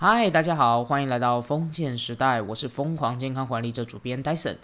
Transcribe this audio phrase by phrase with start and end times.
[0.00, 4.54] 嗨，大家好，欢迎来到封建时代，我是疯狂健康管理者主编 Dyson。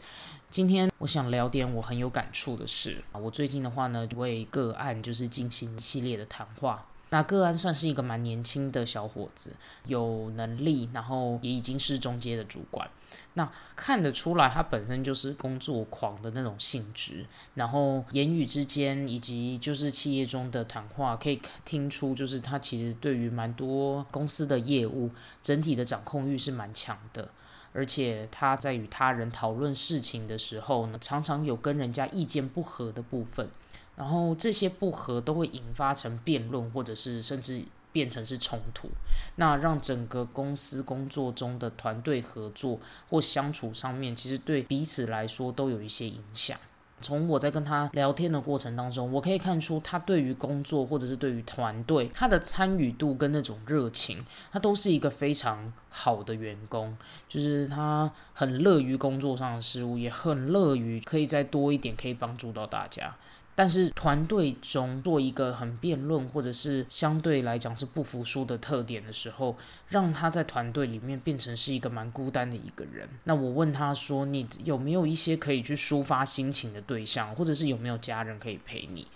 [0.48, 6.86] 今天我想聊点我很有感触的事啊，我最近的话呢，为个案就是进行一系列的谈话。
[7.14, 9.52] 那个案算是一个蛮年轻的小伙子，
[9.86, 12.90] 有能力，然后也已经是中阶的主管。
[13.34, 17.24] 那看得出来，他本身就是工作狂的那种性质，
[17.54, 27.28] 然后言语之间以及就是企业中的谈话，可以听出就是他其实对于蛮多公司的业务整体的掌控欲是蛮强的，
[27.72, 33.48] 而且他在与他人讨论事情的时候呢，常常有跟人家意见不合的部分。
[33.96, 38.88] 然后这些不和都会引发成辩论，或者是甚至变成是冲突，
[39.36, 46.58] 那让整个公司工作中的团队合作或相处上面，其实对彼此来说都有一些影响。
[47.00, 56.96] 从我在跟他聊天的过程当中，我可以看出他对于工作或者是对于团队，他的参与度跟那种热情，他都是一个非常好的员工，
[57.28, 63.14] 就是他很乐于工作上的事物，也很乐于可以再多一点，可以帮助到大家。
[63.54, 69.56] 但是团队中做一个很辩论，或者是相对来讲是不服输的特点的时候，
[69.88, 73.08] 让他在团队里面变成是一个蛮孤单的一个人。
[73.24, 79.06] 那我问他说：“你有没有一些可以去抒发心情的对象，或者是有没有家人可以陪你？”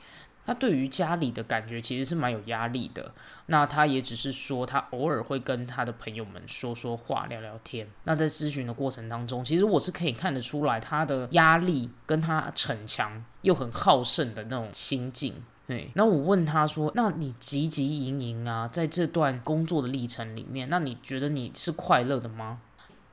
[0.49, 3.13] 他对于家里的感觉其实是蛮有压力的。
[3.47, 7.87] 那他也只是说，他偶尔会跟他的朋友们说说话、聊聊天。
[8.05, 15.35] 那在咨询的过程当中，其实我是可以看得出来，他的压力跟他逞强又很好胜的那种心境。
[15.67, 22.61] 对，那我问他说：“那你汲汲营营啊，在这段工作的历程里面，那你觉得你是快乐的吗？”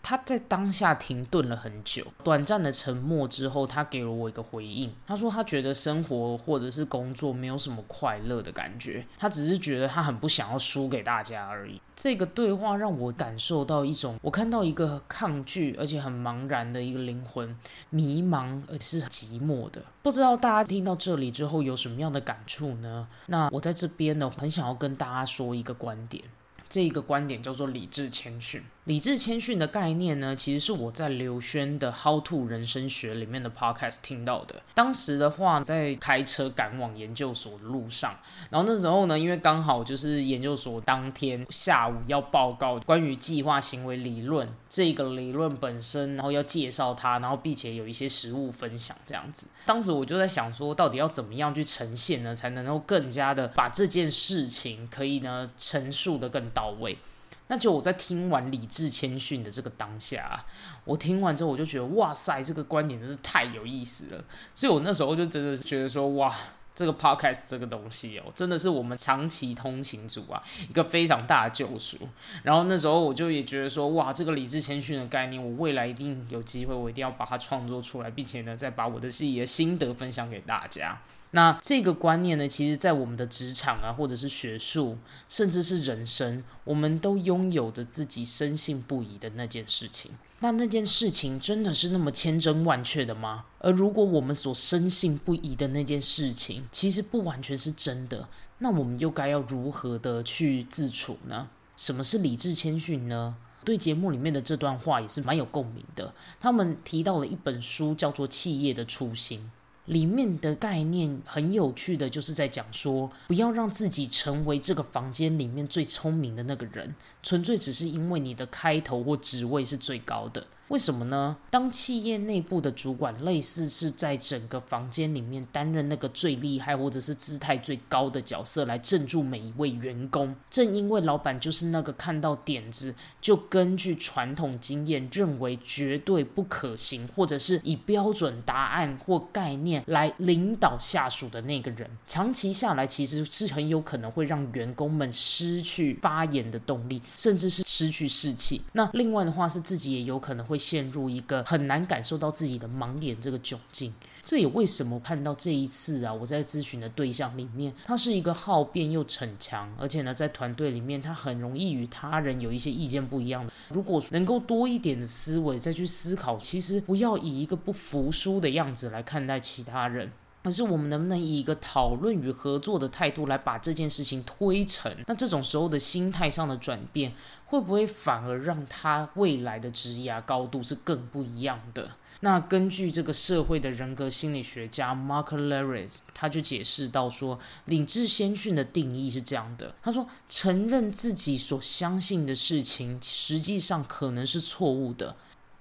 [0.05, 4.93] 他在当下停顿了很久，短暂的沉默之后，他给了我一个回应。
[5.07, 11.81] 他说他觉得生活或者是工作没有什么快乐的感觉，他只是觉得他很不想要输给大家而已。
[11.95, 17.57] 这个对话让我感受到一种，我看到一个抗拒而且很茫然的一个灵魂，
[17.89, 19.81] 迷茫而且是寂寞的。
[20.03, 23.07] 不知道大家听到这里之后有什么样的感触呢？
[23.25, 26.23] 那我在这边呢，很想要跟大家说一个观点。
[26.69, 28.61] 这一个观点叫做理智谦逊。
[28.85, 34.61] 理智谦逊的概念呢，其实是我在刘轩的《How to 人生学》里面的 podcast 听到的。
[34.75, 38.15] 当时的话，在开车赶往研究所的路上，
[38.51, 49.47] 然后那时候呢，因为刚好就是研究所当天下午要报告关于计划行为理论这个理论本身，然后要介绍它，然后并且有一些实物分享这样子。
[49.65, 56.99] 当时我就在想说，到底要怎么样去呈现呢，才能够更加的把这件事情可以呢陈述的更到位。
[57.47, 60.43] 那就我在听完理智谦逊的这个当下，
[60.83, 64.23] 我听完之后我就觉得哇塞，这个观点真是太有意思了。
[64.55, 66.35] 所以我那时候就真的是觉得说，哇，
[66.73, 71.97] 这个 podcast 这个东西哦，真的是我们长期通行组啊一个非常大的救赎。
[72.43, 80.99] 然后那时候我就也觉得说，哇，这个理智谦逊的概念，我未来一定有机会，我一定要把它创作出来，并且呢，再把我的自己的心得分享给大家。
[81.31, 84.97] 那这个观念呢，其实，在我们的职场啊，或者是学术，
[85.27, 90.11] 甚至是人生，我们都拥有着自己深信不疑的那件事情。
[90.39, 93.45] 那那件事情真的是那么千真万确的吗？
[93.59, 98.27] 而如果我们所深信不疑的那件事情，其实不完全是真的，
[98.59, 101.49] 那我们又该要如何的去自处呢？
[101.75, 103.35] 什么是理智谦逊呢？
[103.65, 106.13] 对节目里面的这段话也是蛮有共鸣的。
[106.39, 109.39] 他们提到了一本书，叫做《企业的初心》。
[109.85, 120.47] 里面的概念很有趣的，就是在讲说，不要让自己成为这个房间里面最聪明的那个人，纯粹只是因为你的开头或职位是最高的。
[120.69, 121.37] 为什么呢？
[121.51, 148.63] 当企业内部的主管类似是在整个房间里面担任那个最厉害或者是姿态最高的角色来镇住每一位员工，正因为老板就是那个看到点子就根据传统经验认为绝对不可行，或者是以标准答案或概念来领导下属的那个人，长期下来其实是很有可能会让员工们失去发言的动力，甚至是失去士气。
[148.73, 150.54] 那另外的话是自己也有可能会。
[150.55, 153.93] 会陷入一个很难感受到自己的盲点这个窘境，
[154.23, 163.51] 这也为什么看到这一次啊，我在咨询的对象里面，他是一个好辩又逞强，而且呢，在团队里面他很容易与他人有一些意见不一样的。
[163.69, 170.09] 如果能够多一点的思维再去思考，其实不要以一个不服输的样子来看待其他人。
[170.45, 174.95] 可是我们能不能以一个讨论与合作的态度来把这件事情推成？
[175.07, 177.13] 那这种时候的心态上的转变，
[177.47, 181.89] 会不会反而让他未来的职涯高度是更不一样的？
[182.19, 195.15] 那根据这个社会的人格心理学家 Mark Leris，他就解释到说，领智先训的定义是这样的：他说，承认自己所相信的事情实际上可能是错误的。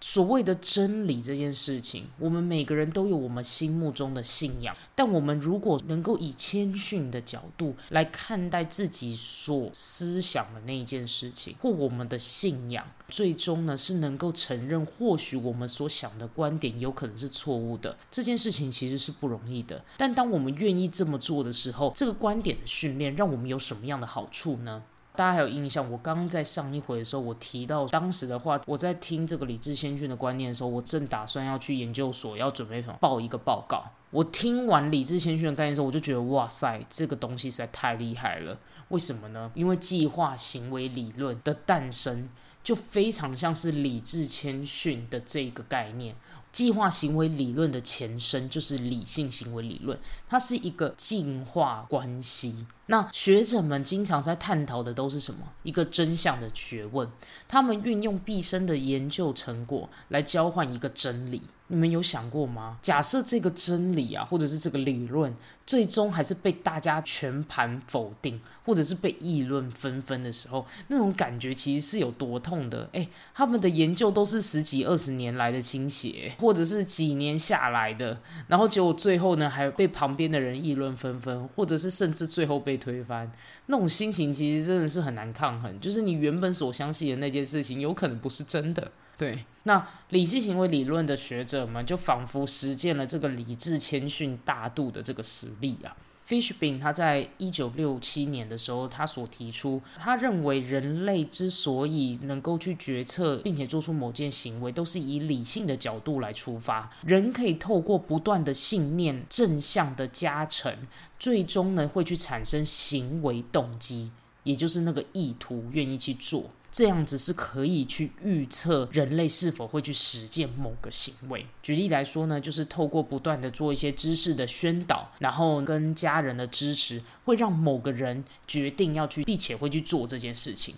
[0.06, 17.96] 所谓的真理这件事情，我们每个人都有我们心目中的信仰，但我们如果能够以谦逊的角度来看待自己所思想的那一件事情，或我们的信仰，最终呢是能够承认，或许我们所想的观点有可能是错误的。
[18.10, 24.82] 这件事情其实是不容易的，但当我们愿意这么做的时候，这个观点的训练让我们有什么样的好处呢？
[25.16, 25.88] 大家还有印象？
[25.90, 33.84] 我刚在上一回的时候，我提到当时的话，我在听这个理智先训的观念的时候，我正打算要去研究所，要准备什么报一个报告。
[34.10, 38.58] 我听完理智先训的概念的时候，我就觉得哇塞，这个东西实在太厉害了。
[38.88, 39.50] 为什么呢？
[39.54, 42.28] 因为计划行为理论的诞生，
[42.64, 46.16] 就非常像是理智谦逊的这个概念。
[46.54, 49.98] 计划行为理论的前身就是理性行为理论，
[50.28, 52.64] 它是一个进化关系。
[52.86, 55.40] 那学者们经常在探讨的都是什么？
[55.64, 57.10] 一个真相的学问。
[57.48, 61.42] 他们运用毕生的研究成果来交换一个真理。
[61.74, 62.76] 你们有想过吗？
[62.82, 65.34] 假设这个真理啊，或者是这个理论，
[65.66, 72.86] 最终还是被大家全盘否定，或者是被议论纷纷的时候，那种感觉其实是有多痛的？
[72.92, 82.74] 诶，他们的研究都是十几二十年来的倾斜，或者是几年下来的，然后结果最后呢，还被旁边的人议论纷纷，或者是甚至最后被。
[82.74, 83.30] 被推翻，
[83.66, 85.78] 那种心情其实真的是很难抗衡。
[85.78, 88.90] 就是你原本所相信的那件事情，有可能不是真的。
[89.16, 95.96] 对，那理性行为理论的学者们就仿佛实践了这个理智谦逊大度的这个实例啊。
[96.26, 106.90] Fishbin 他在一九六七年的时候，他所提出，他认为人类之所以能够去决策并且做出某件行为，都是以理性的角度来出发。
[107.04, 110.74] 人可以透过不断的信念正向的加成，
[111.18, 114.10] 最终呢会去产生行为动机，
[114.44, 116.50] 也就是那个意图，愿意去做。
[116.74, 121.46] 这样子是可以去预测人类是否会去实践某个行为。
[121.62, 130.74] 举例来说呢，就是透过不断的做一些知识的宣导，然后跟家人的支持，会让某个人决定要去，并且会去做这件事情。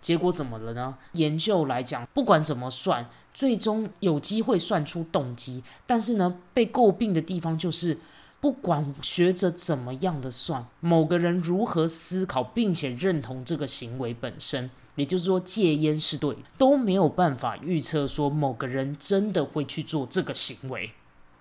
[0.00, 0.96] 结果怎么了呢？
[1.12, 5.62] 研究来讲，不管怎么算，最终有机会算出动机。
[5.86, 7.98] 但是呢，被诟病的地方就是，
[8.40, 14.70] 不管学者怎么样的算，某个人如何思考，并且认同这个行为本身。
[14.96, 20.92] 也就是说，戒烟是对，都没有办法预测说某个人真的会去做这个行为。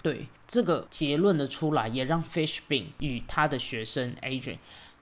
[0.02, 4.58] 对这个结论的出来，也让 Fishbein 与他的学生 Adrian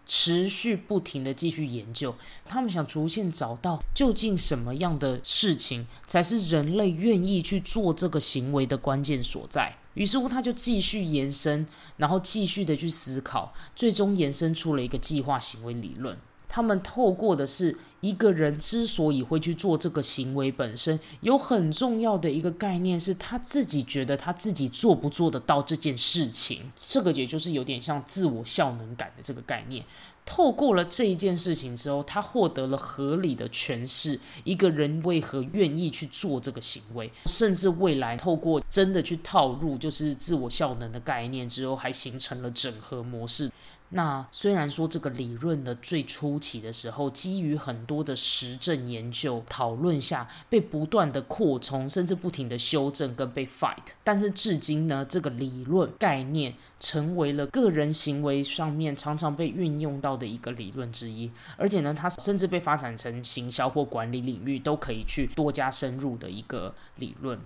[0.06, 2.16] 持续不停的继续研究。
[2.46, 9.78] 他们想逐渐找到究竟什么样的事情才是人类愿意去做这个行为的关键所在。
[9.96, 11.66] 于是乎，他就继续延伸，
[11.98, 16.18] 然后继续的去思考，最终延伸出了一个计划行为理论。
[16.54, 26.70] 他们透过的是一个人之所以会去做这个行为本身，有很重要的一个概念是他自己觉得他自己做不做得到这件事情。
[26.76, 29.86] 这个也就是有点像自我效能感的这个概念。
[30.26, 43.50] 透过了这一件事情之后，他获得了合理的诠释，一个人为何愿意去做这个行为，甚至未来透过真的去套入就是自我效能的概念之后，还形成了整合模式。
[43.94, 67.38] 那虽然说这个理论的最初期的时候，基于很多的实证研究讨论下，被不断的扩充，甚至不停的修正跟被 fight，但是至今呢，这个理论概念成为了个人行为上面常常被运用到的一个理论之一，而且呢，它甚至被发展成行销或管理领域都可以去多加深入的一个理论。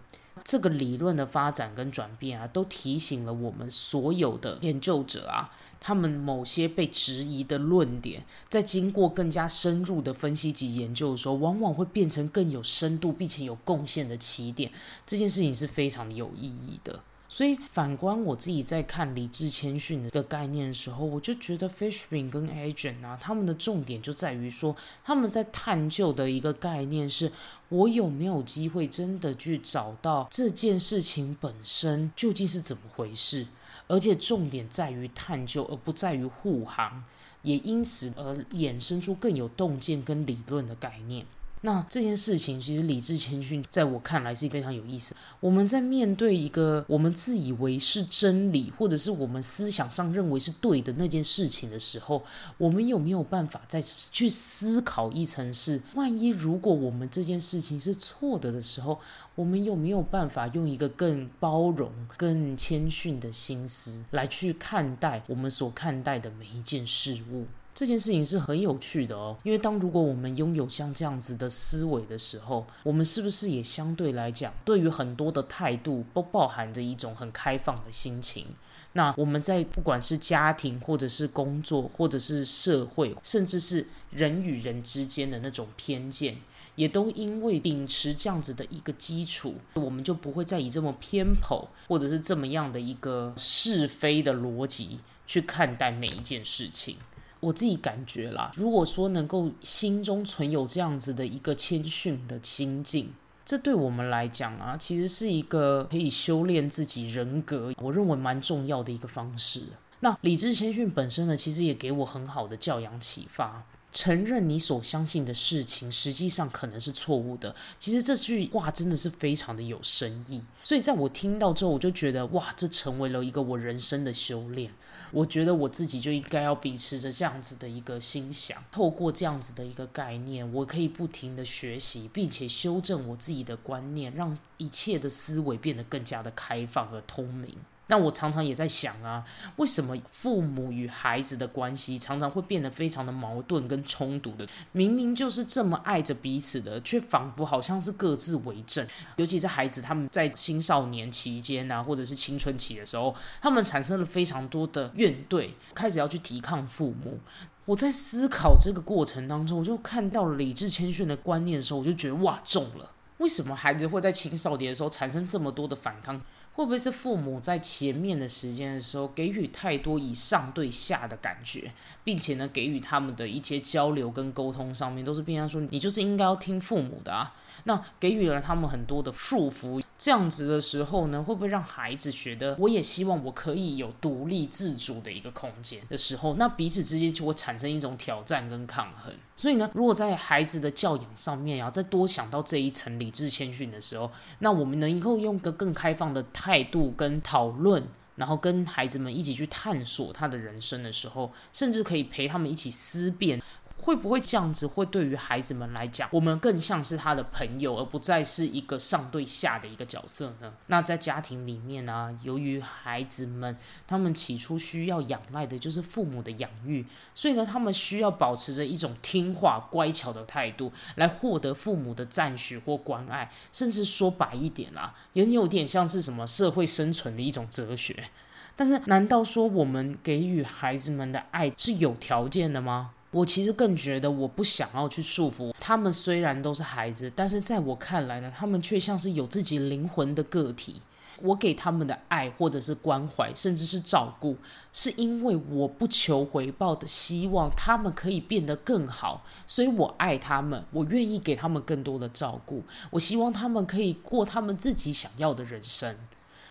[0.43, 5.49] 这个理论的发展跟转变啊，都提醒了我们所有的研究者啊，
[5.79, 14.71] 他们某些被质疑的论点，在经过更加深入的分析及研究的时候，往往会变成更有深度并且有贡献的起点。
[15.05, 16.99] 这件事情是非常有意义的。
[17.27, 27.31] 所以反观我自己在看理智谦逊的概念的时候，我就觉得 Fishbin 跟 Agent 啊，他们的重点就在于说，他们在探究的一个概念是，
[27.69, 33.47] 我有没有机会真的去找到这件事情本身究竟是怎么回事，
[33.87, 37.03] 而且重点在于探究，而不在于护航，
[37.41, 41.25] 也因此而衍生出更有洞见跟理论的概念。
[41.65, 45.15] 那这件事情其实理智谦逊，在我看来是非常有意思。
[45.39, 52.23] 我们在面对一个我们自以为是真理，或者是我们思想上认为是对的那件事情的时候，
[52.59, 55.51] 我们有没有办法再去思考一层？
[55.51, 58.99] 是万一如果我们这件事情是错的的时候，
[59.33, 67.47] 我们有没有办法用一个更包容、更谦逊的心思来去看待我们所看待的每一件事物？
[67.75, 78.45] 这件事情是很有趣的哦，因为当如果我们拥有像这样子的思维的时候，我们是不是也相对来讲，对于很多的态度都包含着一种很开放的心情？
[78.93, 86.37] 那我们在不管是家庭，或者是工作，或者是社会，甚至是人与人之间的那种偏见，
[86.75, 96.95] 也都因为秉持这样子的一个基础，我们就不会再以这么偏颇，或者是这么样的一个是非的逻辑去看待每一件事情。
[97.39, 103.13] 我自己感觉啦，如果说能够心中存有这样子的一个谦逊的心境，
[103.45, 109.63] 这对我们来讲啊，其实是一个可以修炼自己人格，我认为蛮重要的一个方式。
[109.99, 113.63] 那理智谦逊本身呢，其实也给我很好的教养启发。
[113.93, 117.55] 承认你所相信的事情，实际上可能是错误的。
[117.79, 120.43] 其实这句话真的是非常的有深意。
[120.61, 124.69] 所以在我听到之后，我就觉得哇，这成为了一个我人生的修炼。
[125.15, 137.55] 我觉得我自己就应该要秉持着这样子的一个心想，透过这样子的一个概念，我可以不停的学习，并且修正我自己的观念，让一切的思维变得更加的开放和通明。
[137.87, 139.23] 那我常常也在想啊，
[139.57, 144.47] 为什么父母与孩子的关系常常会变得非常的矛盾跟冲突的？
[144.71, 148.85] 明明就是这么爱着彼此的，却仿佛好像是各自为政。
[149.17, 157.19] 尤其是孩子他们在青少年期间啊，或者是青春期的时候，他们产生了非常多的怨怼，开始要去抵抗父母。
[157.65, 162.91] 我在思考这个过程当中，我就看到了理智谦逊的观念的时候，我就觉得哇，中了。
[163.19, 166.19] 为什么孩子会在青少年的时候产生这么多的反抗？
[166.55, 171.71] 会不会是父母在前面的时间的时候给予太多以上对下的感觉，
[172.03, 177.35] 并且呢，给予他们的一些交流跟沟通上面都是变相说你就是应该要听父母的啊？
[177.65, 189.13] 那给予了他们很多的束缚，这样子的时候呢，会不会让孩子觉得我也希望我可以有独立自主的一个空间的时候，那彼此之间就会产生一种挑战跟抗衡。
[189.35, 197.83] 所以呢，如果在孩子的教养上面啊再多想到这一层理智谦逊的时候，那我们能够用个更开放的态度跟讨论，
[198.15, 203.41] 然后跟孩子们一起去探索他的人生的时候，甚至可以陪他们一起思辨。
[203.85, 210.51] 会不会这样子会对于孩子们来讲，我们更像是他的朋友，而不再是一个上对下的一个角色呢？
[210.65, 228.09] 那在家庭里面呢，由于孩子们他们起初需要仰赖的就是父母的养育，所以呢，他们需要保持着一种听话乖巧的态度，来获得父母的赞许或关爱，甚至说白一点啦，也有点像是什么社会生存的一种哲学。
[228.55, 232.91] 但是，难道说我们给予孩子们的爱是有条件的吗？
[233.15, 235.89] 我其实更觉得，我不想要去束缚他们。
[235.89, 240.81] 虽然都是孩子，但是在我看来呢，他们却像是有自己灵魂的个体。
[241.21, 244.35] 我给他们的爱，或者是关怀，甚至是照顾，
[244.73, 249.23] 是因为我不求回报的，希望他们可以变得更好。
[249.47, 252.61] 所以我爱他们，我愿意给他们更多的照顾。
[252.89, 255.95] 我希望他们可以过他们自己想要的人生。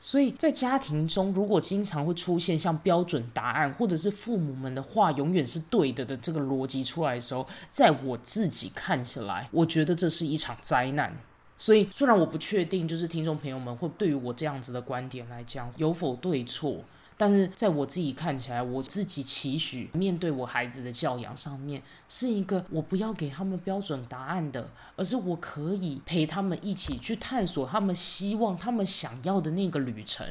[0.07, 11.11] 所以在家庭中，如果经常会出现像标准答案，或者是父母们的话永远是对的的这个逻辑出来的时候，在我自己看起来，我觉得这是一场灾难。
[11.57, 16.85] 所以虽然我不确定，就是听众朋友们会对于我这样子的观点来讲有否对错。
[17.17, 30.27] 但是在我自己看起来，我自己期许面对我孩子的教养上面，是一个我不要给他们标准答案的，而是我可以陪他们一起去探索他们希望、他们想要的那个旅程。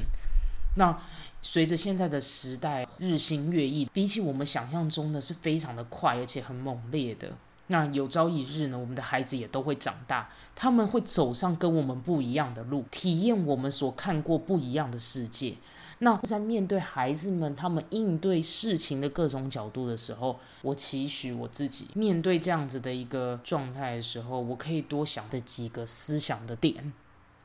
[0.75, 0.99] 那
[1.41, 7.31] 随着现在的时代日新月异，比起我们想象中的是非常的快，而且很猛烈的。
[7.67, 15.55] 那有朝一日呢，我们的孩子也都会长大，他们会走上跟我们不一样的路，体验我们所看过不一样的世界。
[16.03, 26.93] 那在面对孩子们他们应对事情的各种角度的时候，我期许我自己面对这样子的一个状态的时候，我可以多想的几个思想的点。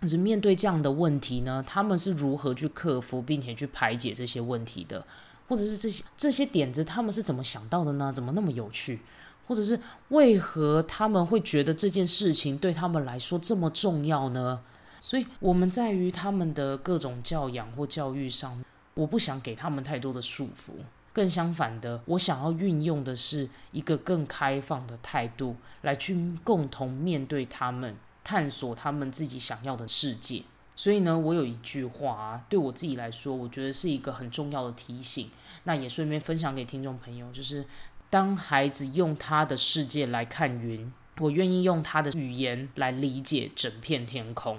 [0.02, 5.04] 就是面对这样的问题呢，他们是如何去克服并且去排解这些问题的，
[5.48, 8.12] 或者是这些这些点子他们是怎么想到的呢？
[8.12, 9.00] 怎么那么有趣？
[9.48, 14.60] 或者是为何他们会觉得这件事情对他们来说这么重要呢？
[15.08, 18.62] 所以，我们在于他们的各种教养或教育上，
[18.92, 20.72] 我不想给他们太多的束缚。
[21.14, 30.42] 更相反的，我想要运用的是一个更开放的态度，来去共同面对他们，探索他们自己想要的世界。
[30.76, 35.30] 所以呢，我有一句话，对我自己来说，我觉得是一个很重要的提醒。
[35.64, 37.64] 那也顺便分享给听众朋友，就是
[38.10, 44.58] 当孩子用他的世界来看云，我愿意用他的语言来理解整片天空。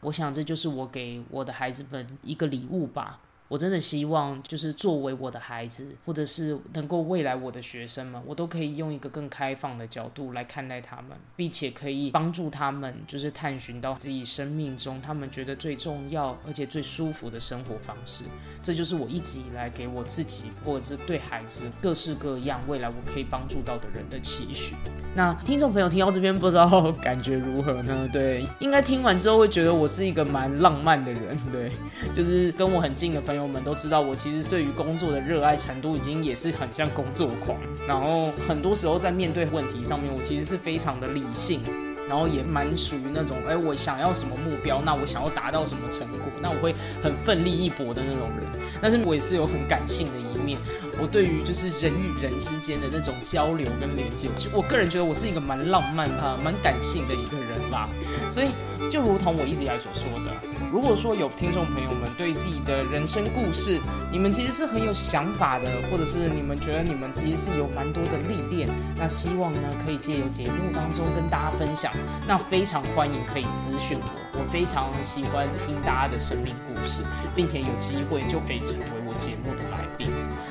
[0.00, 3.20] 我想这就是我给我的孩子们一个礼物吧。
[3.48, 18.24] 我真的希望，就是作为我的孩子，或者是能够未来我的学生们，我都可以用一个更开放的角度来看待他们，并且可以帮助他们，就是探寻到自己生命中他们觉得最重要而且最舒服的生活方式。
[18.62, 24.74] 这就是我一直以来给我自己，或者是对孩子各式各样未来我可以帮助到的人的期许。
[25.18, 27.92] 那听众朋友听到这边，不知道感觉如何呢？
[28.12, 31.72] 对，应该听完之后会觉得我是一个蛮浪漫的人，对，
[32.12, 33.48] 就是跟我很近的朋友。
[33.48, 37.58] 们都知道，我其实对于工作的热爱程度已经也是很像工作狂。
[37.86, 41.60] 然后很多时候在面对问题上面，我其实是非常的理性，
[42.06, 48.46] 然后也蛮属于那种，哎，我想要什么目标，那我想要达到什么成果，那我会很奋力一搏的那种人。
[48.82, 50.12] 但是我也是有很感性的
[50.48, 50.58] 面，
[51.00, 57.88] 我对于就是人与人之间的那种交流跟连接，就我个人觉得我是一个蛮浪漫啊、蛮感性的一个人啦。
[58.30, 58.48] 所以
[58.90, 60.32] 就如同我一直以来所说的。
[60.72, 63.80] 如果说有听众朋友们对自己的人生故事，
[64.12, 71.90] 你们其实是很有想法的，或者是你们觉得你们其实是有蛮多的历练，那希望呢可以借由节目当中跟大家分享，
[72.26, 77.02] 那非常欢迎可以私讯我，我非常喜欢听大家的生命故事，
[77.34, 79.62] 并且有机会就可以成为我节目的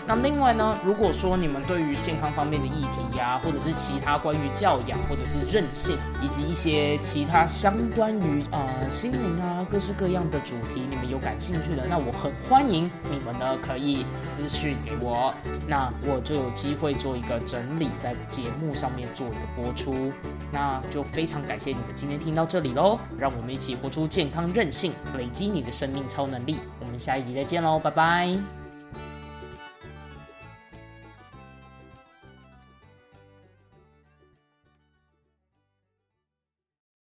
[0.06, 15.34] 那另外呢，如果说你们对于健康方面的议题呀，或者是其他关于教养或者是韧性，以及一些其他相关于呃心灵啊各式各样的主题，你们有感兴趣的，那我很欢迎你们呢可以私讯给我，
[15.68, 20.12] 那我就有机会做一个整理，在节目上面做一个播出。
[20.52, 26.58] 那就非常感谢你们今天听到这里喽，让我们一起活出健康韧性，累积你的生命超能力。
[26.80, 28.57] 我们下一集再见喽，拜拜。